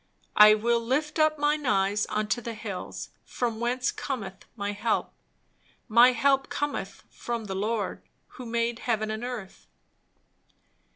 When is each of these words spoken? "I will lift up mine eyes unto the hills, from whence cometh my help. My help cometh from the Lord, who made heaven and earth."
"I 0.35 0.55
will 0.55 0.81
lift 0.83 1.19
up 1.19 1.37
mine 1.37 1.67
eyes 1.67 2.07
unto 2.09 2.41
the 2.41 2.55
hills, 2.55 3.09
from 3.23 3.59
whence 3.59 3.91
cometh 3.91 4.45
my 4.55 4.71
help. 4.71 5.13
My 5.87 6.13
help 6.13 6.49
cometh 6.49 7.03
from 7.11 7.45
the 7.45 7.53
Lord, 7.53 8.01
who 8.29 8.47
made 8.47 8.79
heaven 8.79 9.11
and 9.11 9.23
earth." 9.23 9.67